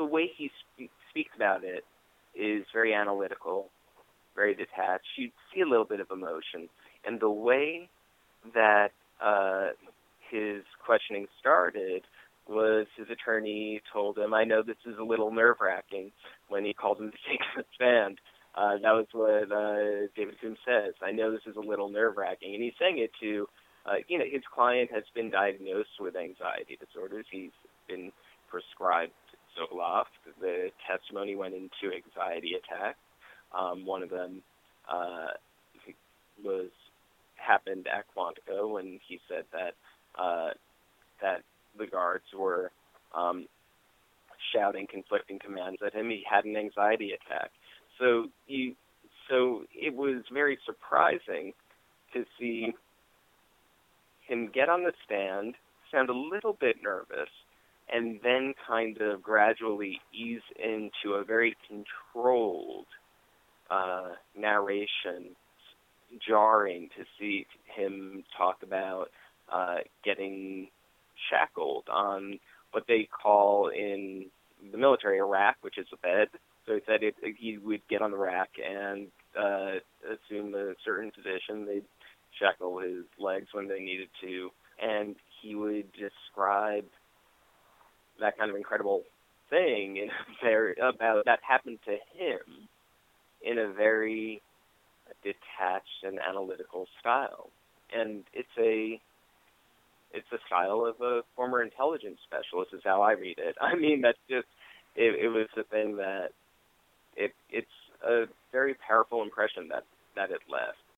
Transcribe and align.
the 0.00 0.06
way 0.06 0.30
he 0.34 0.50
spe- 0.60 0.90
speaks 1.10 1.30
about 1.36 1.62
it 1.62 1.84
is 2.34 2.64
very 2.72 2.94
analytical, 2.94 3.66
very 4.34 4.54
detached. 4.54 5.04
You 5.18 5.28
see 5.52 5.60
a 5.60 5.68
little 5.68 5.84
bit 5.84 6.00
of 6.00 6.06
emotion, 6.10 6.70
and 7.04 7.20
the 7.20 7.30
way 7.30 7.90
that 8.54 8.92
uh, 9.22 9.68
his 10.30 10.62
questioning 10.84 11.26
started 11.38 12.02
was 12.48 12.86
his 12.96 13.08
attorney 13.10 13.82
told 13.92 14.16
him, 14.16 14.32
"I 14.32 14.44
know 14.44 14.62
this 14.62 14.80
is 14.86 14.96
a 14.98 15.02
little 15.04 15.30
nerve 15.30 15.56
wracking," 15.60 16.12
when 16.48 16.64
he 16.64 16.72
called 16.72 16.98
him 16.98 17.10
to 17.10 17.18
take 17.30 17.40
the 17.54 17.64
stand. 17.74 18.18
Uh, 18.52 18.74
that 18.82 18.90
was 18.90 19.06
what 19.12 19.46
uh, 19.52 20.10
David 20.16 20.34
Coombs 20.40 20.58
says. 20.66 20.94
I 21.00 21.12
know 21.12 21.30
this 21.30 21.46
is 21.46 21.54
a 21.54 21.60
little 21.60 21.88
nerve 21.88 22.16
wracking, 22.16 22.52
and 22.52 22.60
he's 22.60 22.72
saying 22.80 22.98
it 22.98 23.12
to, 23.20 23.46
uh, 23.86 24.02
you 24.08 24.18
know, 24.18 24.24
his 24.28 24.42
client 24.52 24.90
has 24.92 25.04
been 25.14 25.30
diagnosed 25.30 26.00
with 26.00 26.16
anxiety 26.16 26.76
disorders. 26.84 27.26
He's 27.30 27.52
been 27.86 28.10
prescribed 28.50 29.12
Zoloft. 29.60 30.06
The 30.40 30.70
testimony 30.88 31.36
went 31.36 31.54
into 31.54 31.94
anxiety 31.94 32.52
attacks. 32.54 32.98
Um, 33.58 33.84
one 33.84 34.02
of 34.02 34.10
them 34.10 34.42
uh, 34.90 35.28
was 36.44 36.70
happened 37.36 37.86
at 37.86 38.04
Quantico 38.16 38.72
when 38.72 39.00
he 39.06 39.18
said 39.28 39.44
that 39.52 39.74
uh, 40.20 40.50
that 41.20 41.42
the 41.78 41.86
guards 41.86 42.24
were 42.36 42.70
um, 43.16 43.46
shouting 44.52 44.86
conflicting 44.90 45.38
commands 45.38 45.78
at 45.84 45.94
him. 45.94 46.10
He 46.10 46.22
had 46.28 46.44
an 46.44 46.56
anxiety 46.56 47.12
attack. 47.12 47.50
So 47.98 48.26
he, 48.46 48.76
so 49.28 49.64
it 49.74 49.94
was 49.94 50.22
very 50.32 50.58
surprising 50.64 51.52
to 52.14 52.24
see 52.38 52.72
him 54.26 54.50
get 54.52 54.68
on 54.68 54.84
the 54.84 54.92
stand, 55.04 55.54
sound 55.92 56.08
a 56.08 56.14
little 56.14 56.56
bit 56.58 56.76
nervous, 56.82 57.28
and 57.92 58.20
then 58.22 58.54
kind 58.66 59.00
of 59.00 59.22
gradually 59.22 60.00
ease 60.12 60.42
into 60.62 61.14
a 61.14 61.24
very 61.24 61.56
controlled 61.68 62.86
uh, 63.70 64.10
narration. 64.36 65.36
Jarring 66.26 66.88
to 66.98 67.04
see 67.18 67.46
him 67.76 68.24
talk 68.36 68.62
about 68.64 69.10
uh, 69.52 69.76
getting 70.04 70.68
shackled 71.30 71.84
on 71.88 72.40
what 72.72 72.84
they 72.88 73.08
call 73.22 73.68
in 73.68 74.26
the 74.72 74.78
military 74.78 75.18
a 75.18 75.24
rack, 75.24 75.56
which 75.60 75.78
is 75.78 75.86
a 75.92 75.96
bed. 75.98 76.28
So 76.66 76.74
he 76.74 76.80
said 76.86 77.02
it, 77.02 77.14
he 77.38 77.58
would 77.58 77.82
get 77.88 78.02
on 78.02 78.10
the 78.10 78.16
rack 78.16 78.50
and 78.64 79.08
uh, 79.38 79.78
assume 80.04 80.54
a 80.54 80.74
certain 80.84 81.10
position. 81.10 81.66
They'd 81.66 81.84
shackle 82.38 82.80
his 82.80 83.04
legs 83.18 83.48
when 83.52 83.68
they 83.68 83.80
needed 83.80 84.08
to, 84.22 84.50
and 84.80 85.16
he 85.40 85.54
would 85.54 85.86
describe 85.92 86.84
that 88.20 88.38
kind 88.38 88.50
of 88.50 88.56
incredible 88.56 89.02
thing 89.50 89.96
in 89.96 90.08
a 90.08 90.12
very 90.44 90.74
about 90.80 91.24
that 91.24 91.40
happened 91.46 91.78
to 91.84 91.92
him 91.92 92.40
in 93.42 93.58
a 93.58 93.72
very 93.72 94.40
detached 95.22 96.04
and 96.04 96.18
analytical 96.20 96.86
style. 97.00 97.50
And 97.94 98.24
it's 98.32 98.48
a 98.58 99.00
it's 100.12 100.26
the 100.30 100.38
style 100.46 100.86
of 100.86 101.00
a 101.00 101.22
former 101.36 101.62
intelligence 101.62 102.18
specialist 102.26 102.72
is 102.74 102.80
how 102.84 103.02
I 103.02 103.12
read 103.12 103.38
it. 103.38 103.56
I 103.60 103.74
mean 103.74 104.00
that's 104.00 104.18
just 104.28 104.46
it, 104.96 105.24
it 105.24 105.28
was 105.28 105.48
the 105.56 105.64
thing 105.64 105.96
that 105.96 106.30
it 107.16 107.32
it's 107.50 107.66
a 108.06 108.24
very 108.52 108.74
powerful 108.86 109.22
impression 109.22 109.68
that 109.68 109.84
that 110.16 110.30
it 110.30 110.40
left. 110.50 110.78